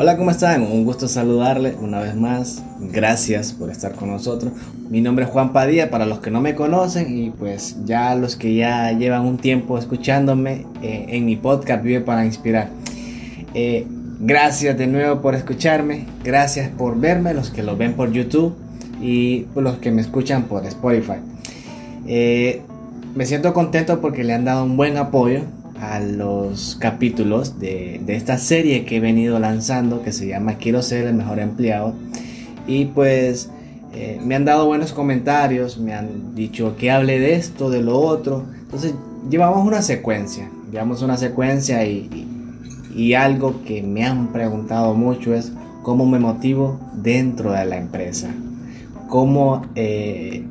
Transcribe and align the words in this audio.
Hola, 0.00 0.16
¿cómo 0.16 0.30
están? 0.30 0.62
Un 0.62 0.84
gusto 0.84 1.08
saludarle 1.08 1.74
una 1.74 1.98
vez 1.98 2.14
más. 2.14 2.62
Gracias 2.78 3.52
por 3.52 3.68
estar 3.68 3.96
con 3.96 4.12
nosotros. 4.12 4.52
Mi 4.88 5.00
nombre 5.00 5.24
es 5.24 5.30
Juan 5.32 5.52
Padilla, 5.52 5.90
para 5.90 6.06
los 6.06 6.20
que 6.20 6.30
no 6.30 6.40
me 6.40 6.54
conocen 6.54 7.18
y 7.18 7.30
pues 7.30 7.78
ya 7.84 8.14
los 8.14 8.36
que 8.36 8.54
ya 8.54 8.92
llevan 8.92 9.26
un 9.26 9.38
tiempo 9.38 9.76
escuchándome 9.76 10.66
eh, 10.82 11.06
en 11.08 11.26
mi 11.26 11.34
podcast 11.34 11.82
Vive 11.82 12.00
para 12.00 12.24
Inspirar. 12.24 12.68
Eh, 13.54 13.88
gracias 14.20 14.78
de 14.78 14.86
nuevo 14.86 15.20
por 15.20 15.34
escucharme, 15.34 16.06
gracias 16.22 16.70
por 16.70 17.00
verme, 17.00 17.34
los 17.34 17.50
que 17.50 17.64
lo 17.64 17.76
ven 17.76 17.94
por 17.94 18.12
YouTube 18.12 18.54
y 19.02 19.46
los 19.56 19.78
que 19.78 19.90
me 19.90 20.00
escuchan 20.00 20.44
por 20.44 20.64
Spotify. 20.64 21.18
Eh, 22.06 22.62
me 23.16 23.26
siento 23.26 23.52
contento 23.52 24.00
porque 24.00 24.22
le 24.22 24.32
han 24.32 24.44
dado 24.44 24.62
un 24.62 24.76
buen 24.76 24.96
apoyo 24.96 25.40
a 25.80 26.00
los 26.00 26.76
capítulos 26.80 27.58
de, 27.58 28.00
esta 28.08 28.38
serie 28.38 28.84
que 28.84 28.96
he 28.96 29.00
venido 29.00 29.38
lanzando 29.38 30.02
que 30.02 30.12
se 30.12 30.26
llama 30.26 30.54
Quiero 30.54 30.82
ser 30.82 31.06
el 31.06 31.14
mejor 31.14 31.38
empleado. 31.38 31.94
Y 32.66 32.86
pues 32.86 33.50
eh, 33.94 34.20
me 34.24 34.34
han 34.34 34.44
dado 34.44 34.66
buenos 34.66 34.92
comentarios, 34.92 35.78
me 35.78 35.94
han 35.94 36.34
dicho 36.34 36.76
que 36.76 36.90
hable 36.90 37.18
de 37.18 37.34
esto, 37.34 37.70
de 37.70 37.82
lo 37.82 37.98
otro. 37.98 38.44
Entonces 38.60 38.94
llevamos 39.30 39.66
una 39.66 39.82
secuencia, 39.82 40.50
llevamos 40.70 41.02
una 41.02 41.16
secuencia 41.16 41.84
y, 41.84 42.24
algo 43.16 43.62
que 43.64 43.80
me 43.80 44.04
han 44.04 44.32
preguntado 44.32 44.92
mucho 44.92 45.32
es 45.32 45.52
cómo 45.84 46.04
me 46.04 46.18
motivo 46.18 46.80
dentro 46.94 47.52
de 47.52 47.64
la 47.64 47.76
empresa. 47.76 48.28
Cómo, 49.08 49.64
eh, 49.76 50.44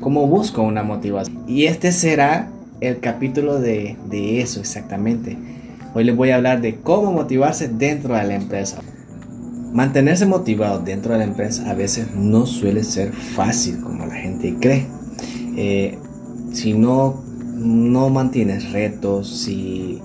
cómo 0.00 0.28
busco 0.28 0.62
una 0.62 0.84
motivación. 0.84 1.42
Y 1.48 1.64
este 1.64 1.90
será 1.90 2.50
el 2.80 3.00
capítulo 3.00 3.60
de, 3.60 3.96
eso 4.40 4.60
exactamente. 4.60 5.36
Hoy 5.94 6.04
les 6.04 6.16
voy 6.16 6.30
a 6.30 6.36
hablar 6.36 6.60
de 6.60 6.76
cómo 6.76 7.12
motivarse 7.12 7.68
dentro 7.68 8.14
de 8.14 8.24
la 8.24 8.34
empresa. 8.34 8.80
Mantenerse 9.72 10.26
motivado 10.26 10.80
dentro 10.80 11.12
de 11.12 11.18
la 11.18 11.24
empresa 11.24 11.70
a 11.70 11.74
veces 11.74 12.14
no 12.14 12.46
suele 12.46 12.84
ser 12.84 13.12
fácil 13.12 13.80
como 13.80 14.06
la 14.06 14.14
gente 14.14 14.54
cree. 14.60 14.86
Eh, 15.56 15.98
si 16.52 16.74
no, 16.74 17.22
no 17.54 18.10
mantienes 18.10 18.72
retos, 18.72 19.28
si 19.28 20.00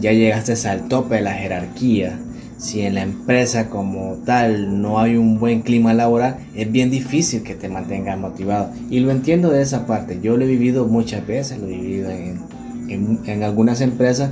ya 0.00 0.12
llegaste 0.12 0.68
al 0.68 0.88
tope 0.88 1.16
de 1.16 1.22
la 1.22 1.32
jerarquía, 1.32 2.18
si 2.60 2.82
en 2.82 2.94
la 2.94 3.02
empresa 3.02 3.70
como 3.70 4.18
tal 4.26 4.82
no 4.82 5.00
hay 5.00 5.16
un 5.16 5.40
buen 5.40 5.62
clima 5.62 5.94
laboral, 5.94 6.36
es 6.54 6.70
bien 6.70 6.90
difícil 6.90 7.42
que 7.42 7.54
te 7.54 7.70
mantengas 7.70 8.18
motivado. 8.18 8.70
Y 8.90 9.00
lo 9.00 9.10
entiendo 9.10 9.50
de 9.50 9.62
esa 9.62 9.86
parte. 9.86 10.20
Yo 10.22 10.36
lo 10.36 10.44
he 10.44 10.48
vivido 10.48 10.86
muchas 10.86 11.26
veces, 11.26 11.58
lo 11.58 11.66
he 11.66 11.78
vivido 11.78 12.10
en, 12.10 13.42
algunas 13.42 13.80
empresas, 13.80 14.30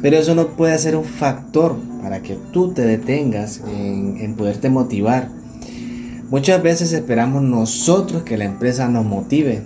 pero 0.00 0.16
eso 0.16 0.34
no 0.34 0.48
puede 0.48 0.78
ser 0.78 0.94
un 0.96 1.04
factor 1.04 1.76
para 2.02 2.22
que 2.22 2.38
tú 2.52 2.72
te 2.72 2.82
detengas 2.82 3.60
en, 3.66 4.18
en 4.18 4.34
poderte 4.34 4.70
motivar. 4.70 5.28
Muchas 6.30 6.62
veces 6.62 6.92
esperamos 6.92 7.42
nosotros 7.42 8.22
que 8.22 8.36
la 8.36 8.44
empresa 8.44 8.88
nos 8.88 9.04
motive 9.04 9.62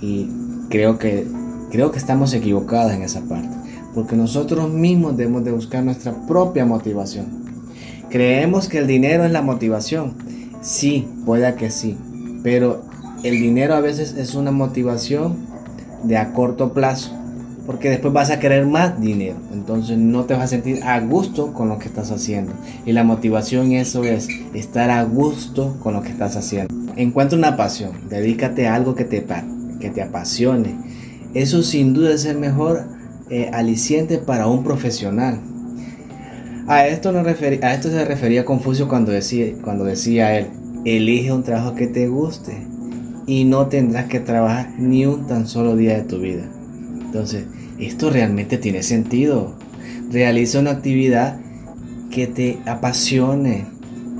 y 0.00 0.28
creo 0.68 0.98
que, 0.98 1.26
creo 1.70 1.90
que 1.90 1.98
estamos 1.98 2.34
equivocados 2.34 2.92
en 2.92 3.02
esa 3.02 3.22
parte 3.22 3.49
porque 3.94 4.16
nosotros 4.16 4.70
mismos 4.70 5.16
debemos 5.16 5.44
de 5.44 5.52
buscar 5.52 5.84
nuestra 5.84 6.26
propia 6.26 6.64
motivación. 6.64 7.26
Creemos 8.08 8.68
que 8.68 8.78
el 8.78 8.86
dinero 8.86 9.24
es 9.24 9.30
la 9.30 9.42
motivación. 9.42 10.14
Sí, 10.62 11.08
puede 11.24 11.54
que 11.54 11.70
sí, 11.70 11.96
pero 12.42 12.82
el 13.22 13.38
dinero 13.38 13.74
a 13.74 13.80
veces 13.80 14.14
es 14.14 14.34
una 14.34 14.50
motivación 14.50 15.36
de 16.02 16.16
a 16.16 16.32
corto 16.32 16.72
plazo, 16.72 17.12
porque 17.66 17.90
después 17.90 18.12
vas 18.12 18.30
a 18.30 18.40
querer 18.40 18.66
más 18.66 19.00
dinero, 19.00 19.36
entonces 19.52 19.98
no 19.98 20.24
te 20.24 20.34
vas 20.34 20.44
a 20.44 20.48
sentir 20.48 20.82
a 20.82 20.98
gusto 21.00 21.52
con 21.52 21.68
lo 21.68 21.78
que 21.78 21.88
estás 21.88 22.10
haciendo. 22.10 22.52
Y 22.84 22.92
la 22.92 23.04
motivación 23.04 23.72
eso 23.72 24.04
es 24.04 24.28
estar 24.54 24.90
a 24.90 25.04
gusto 25.04 25.76
con 25.82 25.94
lo 25.94 26.02
que 26.02 26.10
estás 26.10 26.36
haciendo. 26.36 26.74
Encuentra 26.96 27.38
una 27.38 27.56
pasión, 27.56 27.92
dedícate 28.08 28.66
a 28.66 28.74
algo 28.74 28.94
que 28.94 29.04
te, 29.04 29.24
que 29.78 29.90
te 29.90 30.02
apasione. 30.02 30.76
Eso 31.34 31.62
sin 31.62 31.94
duda 31.94 32.12
es 32.12 32.24
el 32.24 32.38
mejor 32.38 32.84
eh, 33.30 33.50
aliciente 33.52 34.18
para 34.18 34.46
un 34.46 34.64
profesional. 34.64 35.40
A 36.66 36.86
esto, 36.86 37.12
no 37.12 37.20
a 37.20 37.74
esto 37.74 37.90
se 37.90 38.04
refería 38.04 38.44
Confucio 38.44 38.88
cuando 38.88 39.12
decía, 39.12 39.52
cuando 39.62 39.84
decía 39.84 40.38
él, 40.38 40.48
elige 40.84 41.32
un 41.32 41.42
trabajo 41.42 41.74
que 41.74 41.86
te 41.86 42.08
guste 42.08 42.66
y 43.26 43.44
no 43.44 43.66
tendrás 43.68 44.06
que 44.06 44.20
trabajar 44.20 44.74
ni 44.78 45.06
un 45.06 45.26
tan 45.26 45.46
solo 45.46 45.76
día 45.76 45.96
de 45.96 46.02
tu 46.02 46.18
vida. 46.18 46.42
Entonces, 47.00 47.44
esto 47.78 48.10
realmente 48.10 48.58
tiene 48.58 48.82
sentido. 48.82 49.54
Realiza 50.10 50.58
una 50.58 50.72
actividad 50.72 51.38
que 52.10 52.26
te 52.26 52.58
apasione, 52.66 53.66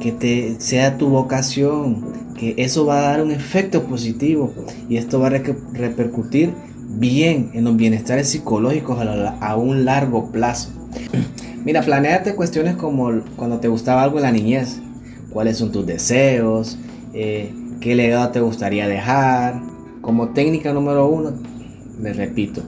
que 0.00 0.12
te 0.12 0.56
sea 0.59 0.99
tu 0.99 1.09
vocación, 1.09 2.12
que 2.38 2.54
eso 2.59 2.87
va 2.87 2.99
a 2.99 3.10
dar 3.10 3.22
un 3.22 3.31
efecto 3.32 3.84
positivo 3.84 4.54
y 4.88 4.97
esto 4.97 5.20
va 5.20 5.26
a 5.26 5.31
repercutir 5.31 6.53
bien 6.99 7.51
en 7.55 7.65
los 7.65 7.77
bienestares 7.77 8.28
psicológicos 8.28 8.99
a, 9.41 9.56
un 9.56 9.84
largo 9.84 10.31
plazo. 10.31 10.71
Mira, 11.65 11.83
planeate 11.83 12.34
cuestiones 12.34 12.77
como 12.77 13.11
cuando 13.37 13.61
te 13.61 13.69
gustaba 13.69 14.03
algo 14.03 14.19
en 14.19 14.23
la 14.23 14.33
niñez. 14.33 14.81
¿Cuáles 15.31 15.59
son 15.59 15.71
tus 15.71 15.87
deseos? 15.87 16.79
Eh, 17.15 17.55
¿Qué 17.81 17.95
legado 17.95 18.31
te 18.31 18.41
gustaría 18.41 18.89
dejar? 18.89 19.61
Como 20.00 20.31
técnica 20.31 20.73
número 20.73 21.06
uno, 21.06 21.33
me 21.99 22.12
repito, 22.12 22.62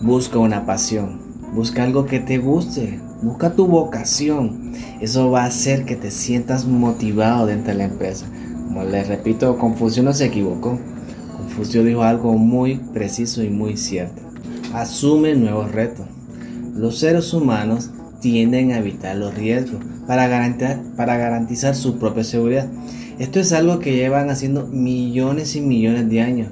busca 0.00 0.38
una 0.38 0.64
pasión. 0.64 1.20
Busca 1.54 1.84
algo 1.84 2.06
que 2.06 2.20
te 2.20 2.38
guste. 2.38 3.00
Busca 3.22 3.54
tu 3.54 3.66
vocación. 3.66 4.72
Eso 5.00 5.30
va 5.30 5.42
a 5.42 5.46
hacer 5.46 5.84
que 5.84 5.94
te 5.94 6.10
sientas 6.10 6.66
motivado 6.66 7.46
dentro 7.46 7.72
de 7.72 7.78
la 7.78 7.84
empresa. 7.84 8.26
Como 8.66 8.84
les 8.84 9.06
repito, 9.06 9.56
Confucio 9.56 10.02
no 10.02 10.12
se 10.12 10.26
equivocó. 10.26 10.78
Confucio 11.44 11.84
dijo 11.84 12.02
algo 12.02 12.38
muy 12.38 12.76
preciso 12.76 13.42
y 13.42 13.50
muy 13.50 13.76
cierto. 13.76 14.22
Asume 14.72 15.34
nuevos 15.34 15.70
retos. 15.72 16.06
Los 16.74 16.98
seres 16.98 17.34
humanos 17.34 17.90
tienden 18.20 18.72
a 18.72 18.78
evitar 18.78 19.14
los 19.16 19.34
riesgos 19.34 19.84
para 20.06 20.26
garantizar, 20.26 20.80
para 20.96 21.18
garantizar 21.18 21.74
su 21.74 21.98
propia 21.98 22.24
seguridad. 22.24 22.66
Esto 23.18 23.40
es 23.40 23.52
algo 23.52 23.78
que 23.78 23.94
llevan 23.94 24.30
haciendo 24.30 24.66
millones 24.66 25.54
y 25.54 25.60
millones 25.60 26.08
de 26.08 26.22
años, 26.22 26.48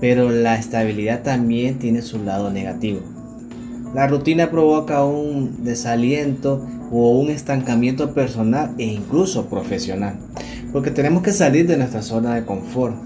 pero 0.00 0.30
la 0.30 0.56
estabilidad 0.56 1.22
también 1.22 1.78
tiene 1.78 2.00
su 2.00 2.24
lado 2.24 2.50
negativo. 2.50 3.00
La 3.94 4.06
rutina 4.06 4.50
provoca 4.50 5.04
un 5.04 5.64
desaliento 5.64 6.66
o 6.90 7.10
un 7.20 7.28
estancamiento 7.28 8.14
personal 8.14 8.74
e 8.78 8.86
incluso 8.86 9.50
profesional, 9.50 10.16
porque 10.72 10.90
tenemos 10.90 11.22
que 11.22 11.32
salir 11.32 11.66
de 11.66 11.76
nuestra 11.76 12.00
zona 12.00 12.34
de 12.34 12.46
confort 12.46 12.96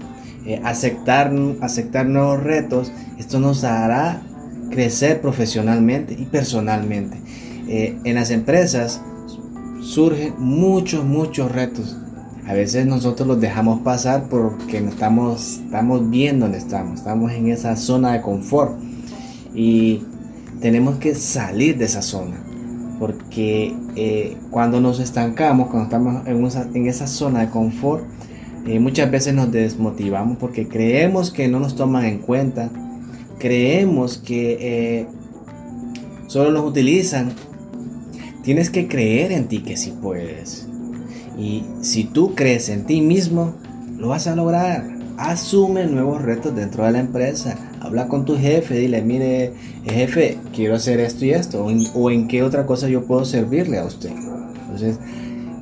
eh, 0.45 0.61
aceptar, 0.63 1.31
aceptar 1.61 2.05
nuevos 2.07 2.41
retos, 2.43 2.91
esto 3.17 3.39
nos 3.39 3.63
hará 3.63 4.21
crecer 4.69 5.21
profesionalmente 5.21 6.15
y 6.17 6.25
personalmente. 6.25 7.17
Eh, 7.67 7.97
en 8.03 8.15
las 8.15 8.31
empresas 8.31 9.01
surgen 9.81 10.33
muchos, 10.37 11.05
muchos 11.05 11.51
retos. 11.51 11.97
A 12.47 12.53
veces 12.53 12.85
nosotros 12.85 13.27
los 13.27 13.39
dejamos 13.39 13.81
pasar 13.81 14.27
porque 14.29 14.77
estamos, 14.77 15.59
estamos 15.65 16.09
bien 16.09 16.39
donde 16.39 16.57
estamos, 16.57 16.99
estamos 16.99 17.31
en 17.31 17.49
esa 17.49 17.75
zona 17.75 18.13
de 18.13 18.21
confort 18.21 18.79
y 19.53 20.01
tenemos 20.59 20.97
que 20.97 21.13
salir 21.13 21.77
de 21.77 21.85
esa 21.85 22.01
zona 22.01 22.49
porque 22.99 23.73
eh, 23.95 24.37
cuando 24.51 24.81
nos 24.81 24.99
estancamos, 24.99 25.69
cuando 25.69 25.85
estamos 25.85 26.27
en, 26.27 26.75
en 26.75 26.87
esa 26.87 27.07
zona 27.07 27.39
de 27.39 27.49
confort, 27.49 28.03
eh, 28.65 28.79
muchas 28.79 29.09
veces 29.09 29.33
nos 29.33 29.51
desmotivamos 29.51 30.37
porque 30.37 30.67
creemos 30.67 31.31
que 31.31 31.47
no 31.47 31.59
nos 31.59 31.75
toman 31.75 32.05
en 32.05 32.19
cuenta, 32.19 32.69
creemos 33.39 34.17
que 34.17 34.57
eh, 34.59 35.07
solo 36.27 36.51
nos 36.51 36.65
utilizan. 36.65 37.31
Tienes 38.43 38.69
que 38.69 38.87
creer 38.87 39.31
en 39.31 39.47
ti 39.47 39.59
que 39.59 39.77
sí 39.77 39.93
puedes. 40.01 40.67
Y 41.37 41.63
si 41.81 42.03
tú 42.03 42.35
crees 42.35 42.69
en 42.69 42.85
ti 42.85 43.01
mismo, 43.01 43.55
lo 43.97 44.09
vas 44.09 44.27
a 44.27 44.35
lograr. 44.35 44.87
Asume 45.17 45.85
nuevos 45.85 46.21
retos 46.21 46.55
dentro 46.55 46.85
de 46.85 46.91
la 46.91 46.99
empresa. 46.99 47.57
Habla 47.81 48.07
con 48.07 48.25
tu 48.25 48.37
jefe, 48.37 48.77
dile, 48.77 49.01
mire, 49.01 49.53
jefe, 49.83 50.37
quiero 50.53 50.75
hacer 50.75 50.99
esto 50.99 51.25
y 51.25 51.31
esto. 51.31 51.65
O 51.65 51.71
en, 51.71 51.83
o 51.93 52.11
en 52.11 52.27
qué 52.27 52.43
otra 52.43 52.65
cosa 52.65 52.87
yo 52.87 53.05
puedo 53.05 53.25
servirle 53.25 53.79
a 53.79 53.85
usted. 53.85 54.11
Entonces, 54.11 54.99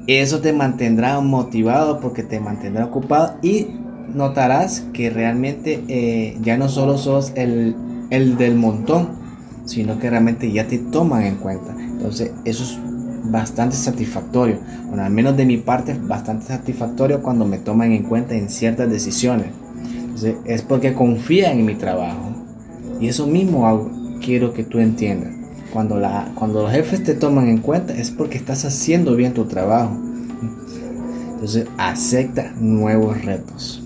eso 0.08 0.40
te 0.40 0.54
mantendrá 0.54 1.20
motivado 1.20 2.00
porque 2.00 2.24
te 2.24 2.40
mantendrá 2.40 2.86
ocupado 2.86 3.36
y 3.42 3.68
notarás 4.14 4.86
que 4.94 5.10
realmente 5.10 5.84
eh, 5.88 6.38
ya 6.42 6.58
no 6.58 6.70
solo 6.70 6.98
sos 6.98 7.34
el, 7.36 7.76
del 8.10 8.56
montón, 8.56 9.10
sino 9.66 10.00
que 10.00 10.10
realmente 10.10 10.52
ya 10.52 10.68
te 10.68 10.78
toman 10.78 11.24
en 11.24 11.36
cuenta. 11.36 11.76
Entonces 11.78 12.32
eso 12.46 12.64
es 12.64 12.80
bastante 13.30 13.76
satisfactorio. 13.76 14.60
Bueno, 14.88 15.04
al 15.04 15.12
menos 15.12 15.36
de 15.36 15.46
mi 15.46 15.58
parte 15.58 15.92
es 15.92 16.08
bastante 16.08 16.46
satisfactorio 16.46 17.22
cuando 17.22 17.46
me 17.46 17.58
toman 17.58 17.92
en 17.92 18.04
cuenta 18.04 18.36
en 18.36 18.50
ciertas 18.50 18.90
decisiones. 18.90 19.48
Entonces 19.94 20.36
es 20.46 20.62
porque 20.62 20.94
confían 20.94 21.60
en 21.60 21.66
mi 21.66 21.76
trabajo. 21.76 22.32
Y 23.02 23.08
eso 23.08 23.28
mismo 23.28 23.92
quiero 24.24 24.54
que 24.54 24.64
tú 24.64 24.80
entiendas. 24.80 25.37
Cuando, 25.72 25.98
la, 26.00 26.32
cuando 26.36 26.64
los 26.64 26.72
jefes 26.72 27.04
te 27.04 27.14
toman 27.14 27.48
en 27.48 27.60
cuenta 27.60 27.94
es 27.94 28.12
porque 28.12 28.38
estás 28.38 28.66
haciendo 28.66 29.16
bien 29.16 29.34
tu 29.34 29.46
trabajo. 29.46 29.98
Entonces 31.34 31.68
acepta 31.78 32.54
nuevos 32.58 33.24
retos. 33.24 33.84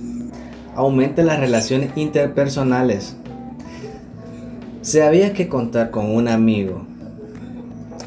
Aumenta 0.76 1.22
las 1.24 1.40
relaciones 1.40 1.92
interpersonales. 1.96 3.18
¿Sabías 4.82 5.32
que 5.32 5.48
contar 5.48 5.92
con 5.92 6.10
un 6.10 6.28
amigo 6.28 6.86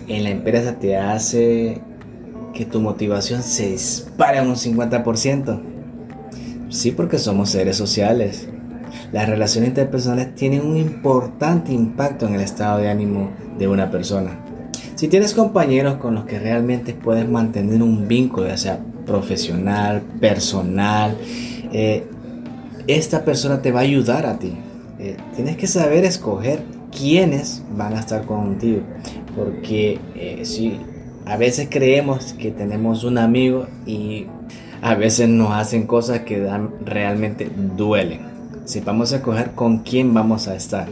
en 0.08 0.24
la 0.24 0.30
empresa 0.30 0.78
te 0.78 0.96
hace 0.96 1.80
que 2.52 2.64
tu 2.64 2.80
motivación 2.80 3.42
se 3.42 3.70
dispare 3.70 4.40
un 4.40 4.54
50%? 4.54 5.60
Sí, 6.70 6.90
porque 6.90 7.18
somos 7.18 7.50
seres 7.50 7.76
sociales. 7.76 8.48
Las 9.12 9.28
relaciones 9.28 9.68
interpersonales 9.68 10.34
tienen 10.34 10.62
un 10.62 10.76
importante 10.76 11.72
impacto 11.72 12.26
en 12.26 12.34
el 12.34 12.40
estado 12.40 12.78
de 12.78 12.90
ánimo 12.90 13.30
de 13.58 13.68
una 13.68 13.90
persona. 13.90 14.38
Si 14.94 15.08
tienes 15.08 15.34
compañeros 15.34 15.96
con 15.96 16.14
los 16.14 16.24
que 16.24 16.38
realmente 16.38 16.94
puedes 16.94 17.28
mantener 17.28 17.82
un 17.82 18.06
vínculo, 18.06 18.46
ya 18.48 18.56
sea 18.56 18.78
profesional, 19.06 20.02
personal, 20.20 21.16
eh, 21.72 22.04
esta 22.86 23.24
persona 23.24 23.60
te 23.60 23.72
va 23.72 23.80
a 23.80 23.82
ayudar 23.82 24.26
a 24.26 24.38
ti. 24.38 24.54
Eh, 24.98 25.16
tienes 25.34 25.56
que 25.56 25.66
saber 25.66 26.04
escoger 26.04 26.62
quiénes 26.96 27.62
van 27.76 27.94
a 27.94 28.00
estar 28.00 28.24
contigo. 28.24 28.82
Porque 29.36 29.98
eh, 30.14 30.78
a 31.26 31.36
veces 31.36 31.68
creemos 31.70 32.34
que 32.34 32.50
tenemos 32.50 33.04
un 33.04 33.18
amigo 33.18 33.66
y 33.86 34.26
a 34.80 34.94
veces 34.94 35.28
nos 35.28 35.52
hacen 35.52 35.86
cosas 35.86 36.20
que 36.20 36.46
realmente 36.84 37.50
duelen 37.76 38.33
sepamos 38.64 39.12
escoger 39.12 39.52
con 39.52 39.78
quién 39.78 40.14
vamos 40.14 40.48
a 40.48 40.54
estar. 40.54 40.88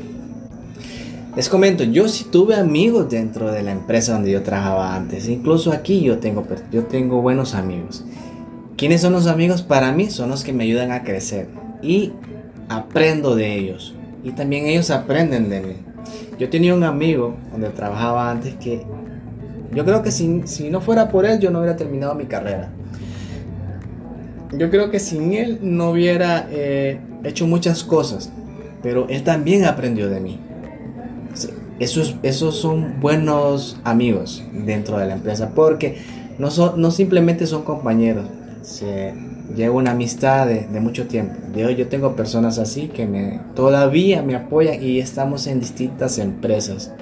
Les 1.35 1.49
comento, 1.49 1.83
yo 1.85 2.09
sí 2.09 2.27
tuve 2.31 2.57
amigos 2.57 3.09
dentro 3.09 3.51
de 3.51 3.63
la 3.63 3.73
empresa 3.73 4.13
donde 4.13 4.31
yo 4.31 4.43
trabajaba 4.43 4.95
antes. 4.95 5.29
Incluso 5.29 5.73
aquí 5.73 6.03
yo 6.03 6.19
tengo, 6.19 6.47
yo 6.71 6.85
tengo 6.85 7.23
buenos 7.23 7.55
amigos. 7.55 8.05
¿Quiénes 8.77 9.01
son 9.01 9.15
los 9.15 9.27
amigos? 9.27 9.63
Para 9.63 9.93
mí 9.93 10.11
son 10.11 10.29
los 10.29 10.45
que 10.45 10.53
me 10.53 10.65
ayudan 10.65 10.93
a 10.93 11.05
crecer. 11.05 11.49
Y 11.81 12.13
aprendo 12.69 13.35
de 13.35 13.57
ellos. 13.57 13.95
Y 14.23 14.33
también 14.33 14.67
ellos 14.67 14.91
aprenden 14.91 15.49
de 15.49 15.61
mí. 15.61 15.75
Yo 16.39 16.51
tenía 16.51 16.75
un 16.75 16.85
amigo 16.85 17.35
donde 17.51 17.71
trabajaba 17.71 18.31
antes 18.31 18.55
que 18.57 18.85
yo 19.75 19.87
creo 19.87 20.03
que 20.03 20.11
si, 20.11 20.43
si 20.45 20.69
no 20.69 20.83
fuera 20.83 21.09
por 21.09 21.25
él 21.25 21.39
yo 21.39 21.51
no 21.51 21.61
hubiera 21.61 21.77
terminado 21.77 22.15
mi 22.15 22.27
carrera. 22.27 22.71
Yo 24.53 24.69
creo 24.69 24.91
que 24.91 25.01
sin 25.01 25.33
él 25.33 25.61
no 25.63 25.93
hubiera 25.93 26.47
eh, 26.51 27.01
hecho 27.25 27.47
muchas 27.47 27.85
cosas, 27.85 28.31
pero 28.83 29.07
él 29.09 29.23
también 29.23 29.65
aprendió 29.65 30.09
de 30.09 30.21
mí. 30.21 30.39
Esos, 31.79 32.17
esos 32.23 32.57
son 32.57 33.01
buenos 33.01 33.79
amigos 33.83 34.45
dentro 34.53 34.99
de 34.99 35.07
la 35.07 35.15
empresa 35.15 35.51
porque 35.55 35.99
no, 36.39 36.51
son, 36.51 36.81
no 36.81 36.91
simplemente 36.91 37.47
son 37.47 37.63
compañeros, 37.63 38.27
se 38.63 39.15
lleva 39.55 39.75
una 39.75 39.93
amistad 39.93 40.47
de, 40.47 40.81
mucho 40.81 41.07
tiempo. 41.07 41.35
De 41.53 41.67
hoy 41.67 41.77
yo 41.77 41.89
tengo 41.89 42.15
personas 42.15 42.59
así 42.59 42.89
que 42.89 43.07
me, 43.07 43.41
todavía 43.55 44.23
me 44.23 44.35
apoyan 44.35 44.83
y 44.83 44.99
estamos 44.99 45.47
en 45.47 45.61
distintas 45.61 46.19
empresas. 46.19 46.93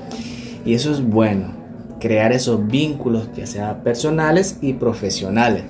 Y 0.65 0.75
eso 0.75 0.93
es 0.93 1.03
bueno, 1.03 1.55
crear 2.01 2.33
esos 2.33 2.67
vínculos, 2.67 3.29
ya 3.35 3.47
sea 3.47 3.83
personales 3.83 4.59
y 4.61 4.75
profesionales. 4.75 5.65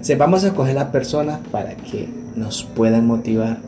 Sepamos 0.00 0.44
escoger 0.44 0.74
las 0.74 0.90
personas 0.90 1.40
para 1.50 1.74
que 1.76 2.08
nos 2.34 2.64
puedan 2.64 3.06
motivar 3.06 3.58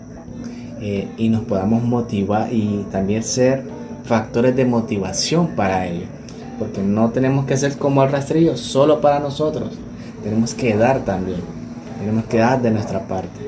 eh, 0.81 1.09
y 1.17 1.29
nos 1.29 1.43
podamos 1.43 1.83
motivar 1.83 2.53
y 2.53 2.87
también 2.91 3.23
ser 3.23 3.65
factores 4.05 4.55
de 4.57 4.65
motivación 4.65 5.49
para 5.49 5.87
ellos. 5.87 6.09
Porque 6.59 6.83
no 6.83 7.11
tenemos 7.11 7.47
que 7.47 7.57
ser 7.57 7.77
como 7.77 8.03
el 8.03 8.11
rastrillo 8.11 8.57
solo 8.57 9.01
para 9.01 9.21
nosotros. 9.21 9.79
Tenemos 10.23 10.55
que 10.55 10.77
dar 10.77 11.05
también. 11.05 11.41
Tenemos 11.99 12.25
que 12.25 12.39
dar 12.39 12.61
de 12.61 12.71
nuestra 12.71 13.07
parte. 13.07 13.41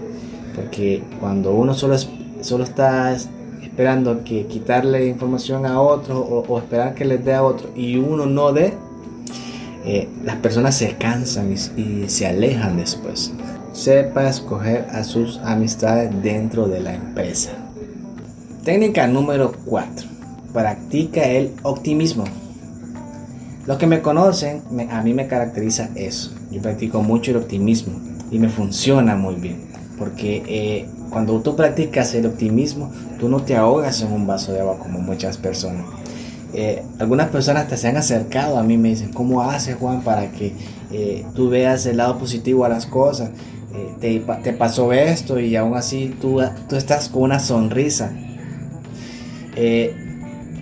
Porque 0.55 1.03
cuando 1.19 1.53
uno 1.55 1.75
solo, 1.75 1.97
solo 2.41 2.65
está 2.65 3.13
esperando 3.13 4.25
que 4.25 4.47
quitarle 4.47 5.07
información 5.07 5.67
a 5.67 5.81
otro 5.81 6.21
o, 6.21 6.59
esperar 6.59 6.95
que 6.95 7.05
les 7.05 7.25
dé 7.25 7.35
a 7.35 7.43
otro 7.43 7.71
y 7.75 7.97
uno 7.97 8.27
no 8.27 8.53
dé, 8.53 8.75
eh, 9.85 10.09
las 10.25 10.37
personas 10.37 10.77
se 10.77 10.97
cansan 10.97 11.55
y 11.77 12.09
se 12.09 12.27
alejan 12.27 12.77
después 12.77 13.33
sepa 13.73 14.29
escoger 14.29 14.87
a 14.91 15.05
sus 15.05 15.39
amistades 15.39 16.11
dentro 16.23 16.67
de 16.69 16.81
la 16.81 16.95
empresa. 16.95 17.51
Técnica 18.65 19.07
número 19.07 19.53
4. 19.65 20.09
Practica 20.53 21.25
el 21.25 21.53
optimismo. 21.63 22.25
Los 23.67 23.79
que 23.79 23.87
me 23.87 24.03
conocen, 24.03 24.63
a 24.91 25.03
mí 25.03 25.15
me 25.15 25.29
caracteriza 25.29 25.91
eso. 25.95 26.33
Yo 26.51 26.61
practico 26.61 27.03
mucho 27.03 27.31
el 27.31 27.37
optimismo 27.37 27.99
y 28.31 28.39
me 28.39 28.49
funciona 28.49 29.17
muy 29.17 29.37
bien. 29.37 29.71
Porque 29.99 30.43
eh, 30.47 30.89
cuando 31.11 31.41
tú 31.41 31.57
practicas 31.57 32.15
el 32.15 32.27
optimismo, 32.27 32.91
tú 33.19 33.29
no 33.29 33.43
te 33.43 33.57
ahogas 33.57 34.01
en 34.03 34.13
un 34.13 34.27
vaso 34.27 34.53
de 34.53 34.61
agua 34.61 34.79
como 34.79 34.99
muchas 34.99 35.37
personas. 35.37 35.85
Eh, 36.53 36.83
algunas 36.99 37.29
personas 37.29 37.69
te 37.69 37.77
se 37.77 37.87
han 37.87 37.97
acercado 37.97 38.59
a 38.59 38.65
mí 38.65 38.77
me 38.77 38.89
dicen, 38.89 39.13
¿cómo 39.13 39.43
haces 39.43 39.77
Juan 39.77 40.03
para 40.03 40.33
que 40.33 40.53
eh, 40.91 41.25
tú 41.35 41.49
veas 41.49 41.87
el 41.87 41.99
lado 41.99 42.19
positivo 42.19 42.65
a 42.65 42.69
las 42.69 42.87
cosas? 42.87 43.31
Te, 44.01 44.53
pasó 44.53 44.93
esto 44.93 45.39
y 45.39 45.57
aún 45.57 45.77
así 45.77 46.17
tú, 46.21 46.41
tú 46.69 46.77
estás 46.77 47.09
con 47.09 47.23
una 47.23 47.41
sonrisa. 47.41 48.13
Eh, 49.57 49.95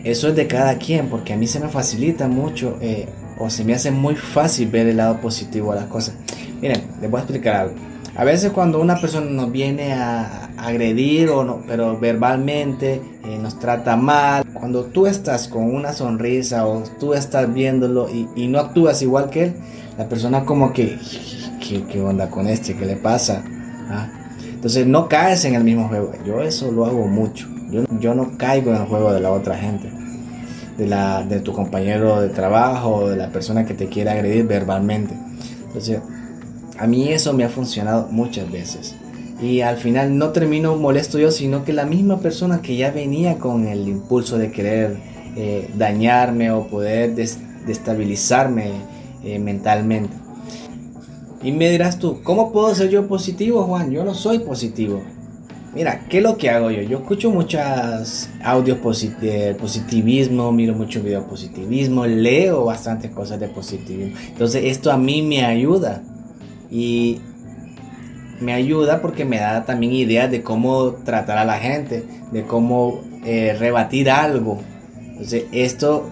eso 0.05 0.28
es 0.28 0.37
de 0.37 0.46
cada 0.46 0.78
quien, 0.78 1.08
porque 1.08 1.32
a 1.32 1.37
mí 1.37 1.46
se 1.46 1.60
me 1.60 1.69
facilita 1.69 2.28
mucho 2.28 2.78
eh, 2.81 3.06
o 3.38 3.50
se 3.50 3.64
me 3.64 3.75
hace 3.75 3.90
muy 3.90 4.14
fácil 4.14 4.69
ver 4.70 4.87
el 4.87 4.96
lado 4.96 5.20
positivo 5.20 5.72
a 5.72 5.76
las 5.76 5.87
cosas. 5.87 6.14
Miren, 6.60 6.82
les 7.00 7.10
voy 7.10 7.19
a 7.19 7.22
explicar 7.22 7.56
algo. 7.56 7.75
A 8.16 8.25
veces 8.25 8.50
cuando 8.50 8.81
una 8.81 9.00
persona 9.00 9.31
nos 9.31 9.52
viene 9.52 9.93
a 9.93 10.50
agredir 10.56 11.28
o 11.28 11.44
no, 11.44 11.62
pero 11.69 11.99
verbalmente 12.00 13.00
eh, 13.25 13.38
nos 13.40 13.61
trata 13.61 13.96
mal, 13.96 14.44
cuando 14.52 14.87
tú 14.87 15.06
estás 15.06 15.46
con 15.46 15.72
una 15.72 15.93
sonrisa 15.93 16.66
o 16.66 16.82
tú 16.99 17.14
estás 17.14 17.52
viéndolo 17.52 18.08
y, 18.11 18.28
y 18.34 18.49
no 18.49 18.58
actúas 18.58 19.02
igual 19.02 19.31
que 19.31 19.44
él, 19.44 19.54
la 19.96 20.08
persona 20.08 20.44
como 20.44 20.72
que 20.72 20.99
¿qué, 21.76 22.00
onda 22.00 22.30
con 22.30 22.46
este? 22.48 22.76
¿Qué 22.76 22.86
le 22.86 22.96
pasa? 22.96 23.42
¿Ah? 23.90 24.08
Entonces 24.54 24.86
no 24.86 25.08
caes 25.08 25.44
en 25.44 25.54
el 25.54 25.64
mismo 25.64 25.88
juego. 25.88 26.12
Yo 26.26 26.42
eso 26.42 26.70
lo 26.72 26.86
hago 26.86 27.06
mucho. 27.06 27.48
Yo, 27.70 27.84
yo 28.00 28.14
no 28.14 28.36
caigo 28.36 28.70
en 28.70 28.82
el 28.82 28.86
juego 28.86 29.12
de 29.12 29.20
la 29.20 29.30
otra 29.30 29.56
gente. 29.56 29.90
De, 30.76 30.86
la, 30.86 31.22
de 31.24 31.40
tu 31.40 31.52
compañero 31.52 32.20
de 32.20 32.28
trabajo, 32.28 33.08
de 33.08 33.16
la 33.16 33.30
persona 33.30 33.66
que 33.66 33.75
te 33.75 33.88
quiere 33.88 34.10
agredir 34.10 34.46
verbalmente. 34.46 35.14
Entonces, 35.66 36.00
a 36.78 36.87
mí 36.87 37.08
eso 37.08 37.32
me 37.32 37.44
ha 37.44 37.48
funcionado 37.48 38.08
muchas 38.10 38.50
veces. 38.50 38.94
Y 39.40 39.60
al 39.60 39.76
final 39.76 40.16
no 40.16 40.30
termino 40.30 40.76
molesto 40.76 41.18
yo, 41.18 41.30
sino 41.30 41.64
que 41.64 41.72
la 41.72 41.84
misma 41.84 42.20
persona 42.20 42.62
que 42.62 42.76
ya 42.76 42.90
venía 42.90 43.38
con 43.38 43.66
el 43.66 43.88
impulso 43.88 44.38
de 44.38 44.50
querer 44.50 44.96
eh, 45.37 45.70
dañarme 45.76 46.50
o 46.50 46.66
poder 46.66 47.14
destabilizarme 47.14 48.72
eh, 49.25 49.38
mentalmente. 49.38 50.27
Y 51.42 51.52
me 51.52 51.71
dirás 51.71 51.99
tú, 51.99 52.21
¿cómo 52.23 52.52
puedo 52.52 52.75
ser 52.75 52.90
yo 52.90 53.07
positivo, 53.07 53.62
Juan? 53.62 53.92
Yo 53.92 54.04
no 54.04 54.14
soy 54.14 54.40
positivo. 54.40 55.02
Mira, 55.75 56.07
¿qué 56.09 56.16
es 56.18 56.23
lo 56.23 56.37
que 56.37 56.50
hago 56.50 56.71
yo? 56.71 56.83
Yo 56.83 56.99
escucho 56.99 57.30
muchos 57.30 58.28
audios 58.42 58.78
de 59.21 59.54
positivismo, 59.54 60.50
miro 60.50 60.75
muchos 60.75 61.04
videos 61.04 61.25
de 61.25 61.28
positivismo, 61.28 62.07
leo 62.07 62.64
bastantes 62.64 63.12
cosas 63.12 63.38
de 63.38 63.49
positivismo. 63.49 64.18
Entonces 64.28 64.64
esto 64.64 64.90
a 64.90 64.97
mí 64.97 65.23
me 65.23 65.45
ayuda. 65.45 66.02
Y 66.71 67.21
me 68.40 68.52
ayuda 68.54 69.00
porque 69.00 69.25
me 69.25 69.38
da 69.38 69.64
también 69.64 69.92
ideas 69.92 70.30
de 70.30 70.42
cómo 70.42 70.95
tratar 71.04 71.38
a 71.38 71.45
la 71.45 71.59
gente, 71.59 72.04
de 72.33 72.42
cómo 72.42 73.02
eh, 73.25 73.54
rebatir 73.59 74.11
algo. 74.11 74.59
Entonces 74.97 75.45
esto 75.52 76.09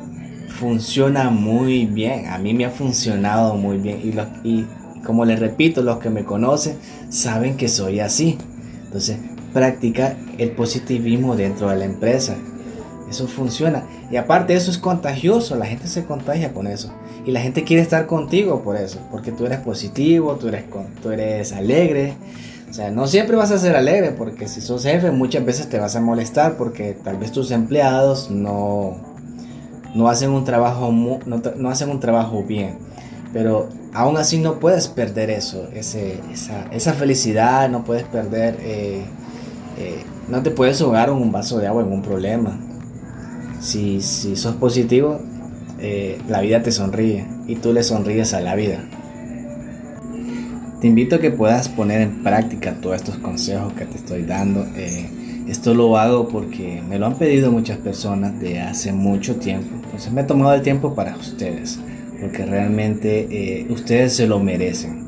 funciona 0.49 1.31
muy 1.31 1.87
bien. 1.87 2.27
A 2.27 2.39
mí 2.39 2.55
me 2.55 2.65
ha 2.67 2.71
funcionado 2.71 3.55
muy 3.55 3.79
bien. 3.79 4.01
Y 4.45 4.67
como 5.07 5.25
les 5.25 5.41
repito, 5.41 5.83
los 5.83 5.99
que 5.99 6.11
me 6.11 6.25
conocen 6.25 6.77
saben 7.09 7.57
que 7.57 7.69
soy 7.69 8.01
así. 8.01 8.37
Entonces, 8.85 9.19
practica 9.55 10.17
el 10.37 10.51
positivismo 10.51 11.37
dentro 11.37 11.71
de 11.71 11.77
la 11.77 11.87
empresa. 11.87 12.37
Eso 13.09 13.29
funciona. 13.29 13.85
Y 14.11 14.17
aparte 14.17 14.55
eso 14.55 14.71
es 14.71 14.79
contagioso, 14.79 15.57
la 15.57 15.67
gente 15.67 15.87
se 15.87 16.05
contagia 16.05 16.53
con 16.53 16.67
eso. 16.67 16.93
Y 17.25 17.31
la 17.31 17.41
gente 17.41 17.65
quiere 17.65 17.83
estar 17.83 18.07
contigo 18.07 18.63
por 18.63 18.77
eso, 18.77 19.01
porque 19.11 19.33
tú 19.33 19.47
eres 19.47 19.61
positivo, 19.61 20.35
tú 20.35 20.49
eres, 20.49 20.65
tú 21.03 21.11
eres 21.11 21.53
alegre. 21.53 22.15
O 22.69 22.73
sea, 22.75 22.91
no 22.91 23.07
siempre 23.07 23.37
vas 23.37 23.53
a 23.53 23.59
ser 23.59 23.77
alegre, 23.77 24.11
porque 24.11 24.49
si 24.49 24.61
sos 24.61 24.83
jefe 24.83 25.11
muchas 25.11 25.45
veces 25.45 25.69
te 25.69 25.79
vas 25.79 25.97
a 25.97 26.01
molestar, 26.01 26.57
porque 26.57 26.93
tal 26.93 27.17
vez 27.17 27.33
tus 27.33 27.51
empleados 27.53 28.31
no, 28.31 28.97
no, 29.95 30.09
hacen, 30.09 30.31
un 30.31 30.45
trabajo, 30.45 30.93
no, 30.93 31.21
no 31.57 31.71
hacen 31.71 31.91
un 31.91 32.01
trabajo 32.01 32.43
bien. 32.43 32.77
Pero 33.33 33.69
aún 33.97 34.19
así 34.19 34.39
no 34.39 34.61
puedes 34.61 34.89
perder 34.89 35.31
eso, 35.31 35.69
ese, 35.73 36.21
esa, 36.71 36.93
felicidad, 36.93 37.71
no 37.71 37.83
puedes 37.83 38.03
perder, 38.03 38.59
eh, 38.61 39.03
eh, 39.79 40.05
no 40.29 40.43
te 40.43 40.51
puedes 40.51 40.83
ahogar 40.83 41.09
en 41.09 41.15
un 41.15 41.33
vaso 41.33 41.59
de 41.59 41.67
agua 41.67 41.83
en 41.83 41.91
un 41.91 42.03
problema. 42.03 42.61
Si, 43.59 44.03
si 44.03 44.37
sos 44.37 44.57
positivo, 44.57 45.19
eh, 45.81 46.19
la 46.29 46.43
vida 46.43 46.63
te 46.63 46.73
sonríe 46.73 47.27
y 47.47 47.57
tú 47.57 47.73
le 47.73 47.83
sonríes 47.83 48.35
a 48.35 48.41
la 48.43 48.55
vida. 48.55 48.85
Te 50.83 50.87
invito 50.87 51.17
a 51.17 51.19
que 51.19 51.31
puedas 51.31 51.71
poner 51.71 52.03
en 52.03 52.23
práctica 52.23 52.75
todos 52.83 52.97
estos 52.97 53.17
consejos 53.17 53.73
que 53.73 53.87
te 53.87 53.97
estoy 53.97 54.25
dando. 54.25 54.67
Esto 55.49 55.73
lo 55.73 55.97
hago 55.97 56.29
porque 56.29 56.83
me 56.87 56.99
lo 56.99 57.07
han 57.07 57.17
pedido 57.17 57.51
muchas 57.51 57.79
personas 57.79 58.39
de 58.41 58.61
hace 58.61 58.93
mucho 58.93 59.37
tiempo. 59.37 59.75
Entonces 59.75 60.13
me 60.13 60.21
he 60.21 60.25
tomado 60.25 60.53
el 60.53 60.61
tiempo 60.61 60.95
para 60.95 61.17
ustedes, 61.17 61.79
porque 62.21 62.45
realmente 62.45 63.27
eh, 63.31 63.67
ustedes 63.71 64.15
se 64.15 64.27
lo 64.27 64.41
merecen. 64.41 65.07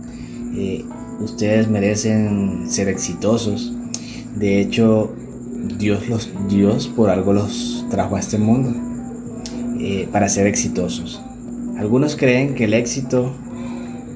ustedes 1.20 1.68
merecen 1.68 2.70
ser 2.70 2.88
exitosos. 2.88 3.72
De 4.36 4.60
hecho, 4.60 5.14
Dios, 5.78 6.08
los, 6.08 6.30
Dios 6.48 6.88
por 6.88 7.10
algo 7.10 7.32
los 7.32 7.86
trajo 7.90 8.16
a 8.16 8.20
este 8.20 8.38
mundo 8.38 8.72
eh, 9.80 10.08
para 10.10 10.28
ser 10.28 10.46
exitosos. 10.46 11.22
Algunos 11.78 12.16
creen 12.16 12.54
que 12.54 12.64
el 12.64 12.74
éxito 12.74 13.32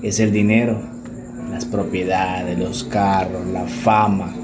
es 0.03 0.21
el 0.21 0.33
dinero, 0.33 0.81
las 1.51 1.65
propiedades, 1.65 2.59
los 2.59 2.85
carros, 2.85 3.47
la 3.47 3.67
fama. 3.67 4.35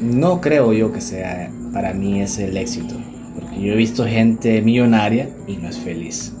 No 0.00 0.40
creo 0.40 0.72
yo 0.72 0.92
que 0.92 1.00
sea 1.00 1.50
para 1.72 1.92
mí 1.92 2.22
es 2.22 2.38
el 2.38 2.56
éxito, 2.56 2.94
porque 3.34 3.60
yo 3.60 3.72
he 3.72 3.76
visto 3.76 4.04
gente 4.04 4.62
millonaria 4.62 5.30
y 5.46 5.56
no 5.56 5.68
es 5.68 5.78
feliz. 5.78 6.32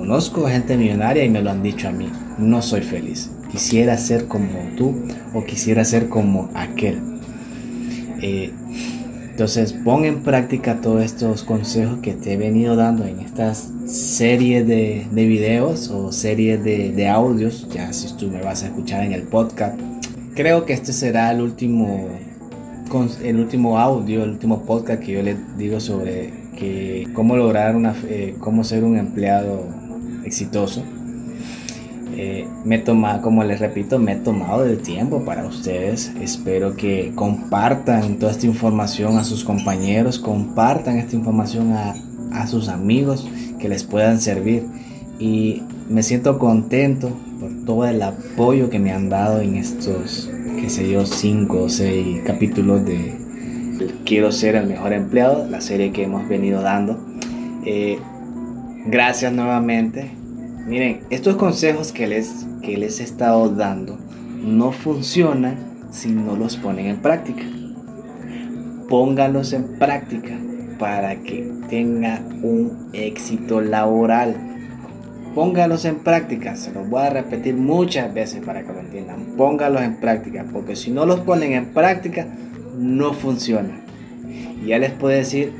Conozco 0.00 0.48
gente 0.48 0.78
millonaria 0.78 1.26
y 1.26 1.28
me 1.28 1.42
lo 1.42 1.50
han 1.50 1.62
dicho 1.62 1.86
a 1.86 1.92
mí, 1.92 2.10
no 2.38 2.62
soy 2.62 2.80
feliz. 2.80 3.30
Quisiera 3.52 3.98
ser 3.98 4.28
como 4.28 4.48
tú 4.74 4.94
o 5.34 5.44
quisiera 5.44 5.84
ser 5.84 6.08
como 6.08 6.48
aquel. 6.54 6.98
Eh, 8.22 8.50
entonces 9.30 9.74
pon 9.74 10.06
en 10.06 10.22
práctica 10.22 10.80
todos 10.80 11.04
estos 11.04 11.42
consejos 11.44 11.98
que 12.00 12.14
te 12.14 12.32
he 12.32 12.36
venido 12.38 12.76
dando 12.76 13.04
en 13.04 13.20
estas 13.20 13.70
series 13.84 14.66
de, 14.66 15.06
videos 15.12 15.90
o 15.90 16.12
series 16.12 16.64
de, 16.64 17.06
audios, 17.06 17.68
ya 17.68 17.92
si 17.92 18.10
tú 18.16 18.28
me 18.28 18.40
vas 18.40 18.62
a 18.62 18.68
escuchar 18.68 19.04
en 19.04 19.12
el 19.12 19.24
podcast. 19.24 19.78
Creo 20.34 20.64
que 20.64 20.72
este 20.72 20.94
será 20.94 21.30
el 21.30 21.42
último, 21.42 22.08
el 23.22 23.36
último 23.38 23.78
audio, 23.78 24.24
el 24.24 24.30
último 24.30 24.62
podcast 24.62 25.02
que 25.02 25.12
yo 25.12 25.22
les 25.22 25.36
digo 25.58 25.78
sobre 25.78 26.32
que 26.58 27.06
cómo 27.12 27.36
lograr 27.36 27.76
una, 27.76 27.94
eh, 28.08 28.34
cómo 28.40 28.64
ser 28.64 28.82
un 28.82 28.96
empleado 28.96 29.79
exitoso. 30.30 30.84
Eh, 32.16 32.46
me 32.64 32.78
toma, 32.78 33.20
como 33.20 33.42
les 33.42 33.58
repito, 33.58 33.98
me 33.98 34.12
he 34.12 34.16
tomado 34.16 34.64
el 34.64 34.78
tiempo 34.78 35.24
para 35.24 35.44
ustedes. 35.44 36.12
Espero 36.20 36.76
que 36.76 37.12
compartan 37.14 38.18
toda 38.18 38.30
esta 38.30 38.46
información 38.46 39.18
a 39.18 39.24
sus 39.24 39.42
compañeros, 39.42 40.18
compartan 40.18 40.98
esta 40.98 41.16
información 41.16 41.72
a, 41.72 41.94
a 42.32 42.46
sus 42.46 42.68
amigos 42.68 43.28
que 43.58 43.68
les 43.68 43.82
puedan 43.84 44.20
servir. 44.20 44.64
Y 45.18 45.62
me 45.88 46.02
siento 46.02 46.38
contento 46.38 47.10
por 47.40 47.50
todo 47.64 47.86
el 47.86 48.00
apoyo 48.02 48.70
que 48.70 48.78
me 48.78 48.92
han 48.92 49.08
dado 49.08 49.40
en 49.40 49.56
estos, 49.56 50.30
qué 50.60 50.70
sé 50.70 50.88
yo, 50.90 51.06
cinco 51.06 51.64
o 51.64 51.68
seis 51.68 52.20
capítulos 52.24 52.84
de 52.84 53.18
Quiero 54.04 54.30
ser 54.30 54.56
el 54.56 54.66
mejor 54.66 54.92
empleado, 54.92 55.48
la 55.48 55.62
serie 55.62 55.90
que 55.90 56.02
hemos 56.02 56.28
venido 56.28 56.60
dando. 56.60 56.98
Eh, 57.64 57.98
gracias 58.86 59.32
nuevamente 59.32 60.19
Miren, 60.70 61.00
estos 61.10 61.34
consejos 61.34 61.90
que 61.90 62.06
les, 62.06 62.46
que 62.62 62.76
les 62.76 63.00
he 63.00 63.02
estado 63.02 63.48
dando 63.48 63.98
no 64.40 64.70
funcionan 64.70 65.56
si 65.90 66.10
no 66.10 66.36
los 66.36 66.56
ponen 66.56 66.86
en 66.86 66.98
práctica. 66.98 67.42
Pónganlos 68.88 69.52
en 69.52 69.80
práctica 69.80 70.38
para 70.78 71.16
que 71.24 71.50
tenga 71.68 72.22
un 72.44 72.88
éxito 72.92 73.60
laboral. 73.60 74.36
Póngalos 75.34 75.84
en 75.86 76.04
práctica, 76.04 76.54
se 76.54 76.70
los 76.70 76.88
voy 76.88 77.02
a 77.02 77.10
repetir 77.10 77.56
muchas 77.56 78.14
veces 78.14 78.40
para 78.46 78.62
que 78.62 78.72
lo 78.72 78.78
entiendan. 78.78 79.34
Póngalos 79.36 79.82
en 79.82 79.96
práctica, 79.96 80.46
porque 80.52 80.76
si 80.76 80.92
no 80.92 81.04
los 81.04 81.18
ponen 81.18 81.50
en 81.50 81.72
práctica, 81.72 82.28
no 82.78 83.12
funciona. 83.12 83.80
Ya 84.64 84.78
les 84.78 84.92
puedo 84.92 85.16
decir 85.16 85.52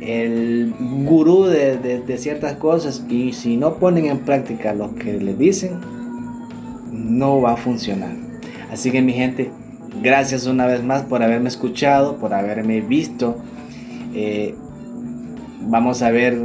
el 0.00 0.74
gurú 1.04 1.44
de, 1.44 2.18
ciertas 2.18 2.54
cosas 2.54 3.04
y 3.08 3.32
si 3.32 3.56
no 3.56 3.74
ponen 3.74 4.06
en 4.06 4.18
práctica 4.18 4.74
lo 4.74 4.94
que 4.94 5.14
les 5.14 5.38
dicen, 5.38 5.80
no 6.92 7.40
va 7.40 7.52
a 7.52 7.56
funcionar. 7.56 8.14
Así 8.70 8.90
que 8.90 9.02
mi 9.02 9.12
gente, 9.12 9.50
gracias 10.02 10.46
una 10.46 10.66
vez 10.66 10.82
más 10.82 11.02
por 11.02 11.22
haberme 11.22 11.48
escuchado, 11.48 12.16
por 12.16 12.34
haberme 12.34 12.80
visto. 12.80 13.36
Eh, 14.14 14.54
vamos 15.62 16.02
a 16.02 16.10
ver 16.10 16.38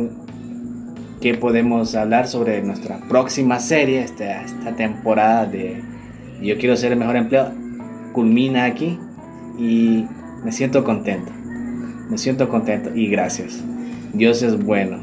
qué 1.20 1.36
podemos 1.36 1.96
hablar 1.96 2.28
sobre 2.28 2.62
nuestra 2.64 3.00
próxima 3.08 3.60
serie, 3.60 4.02
esta, 4.02 4.44
esta 4.44 4.76
temporada 4.76 5.46
de 5.46 5.82
Yo 6.42 6.58
quiero 6.58 6.76
ser 6.76 6.94
el 6.94 7.00
mejor 7.00 7.16
empleado. 7.16 7.54
Culmina 8.14 8.66
aquí 8.66 8.98
y 9.58 10.06
me 10.44 10.52
siento 10.52 10.84
contento. 10.84 11.41
Me 12.12 12.18
siento 12.18 12.50
contento 12.50 12.94
y 12.94 13.08
gracias. 13.08 13.64
Dios 14.12 14.44
es 14.44 14.62
bueno. 14.62 15.00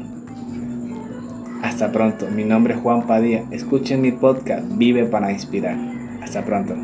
Hasta 1.63 1.91
pronto. 1.91 2.27
Mi 2.29 2.43
nombre 2.43 2.75
es 2.75 2.79
Juan 2.81 3.07
Padilla. 3.07 3.45
Escuchen 3.49 3.99
mi 3.99 4.11
podcast 4.11 4.63
Vive 4.77 5.05
para 5.05 5.31
Inspirar. 5.31 5.75
Hasta 6.21 6.45
pronto. 6.45 6.75